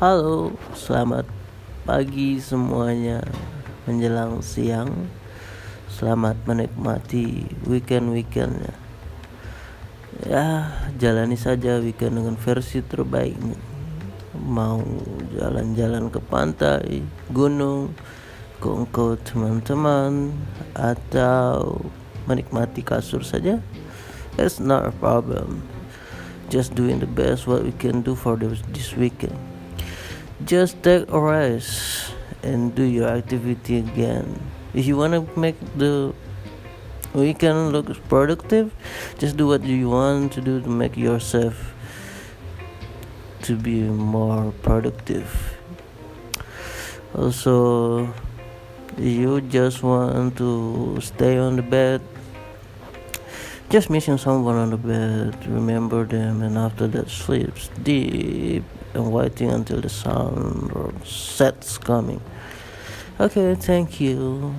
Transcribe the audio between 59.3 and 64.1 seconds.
until the sun sets coming. Okay, thank